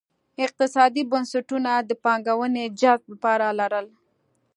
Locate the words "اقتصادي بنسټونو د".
0.45-1.91